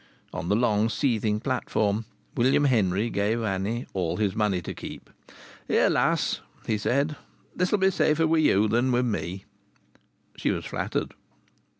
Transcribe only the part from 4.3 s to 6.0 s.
money to keep. "Here,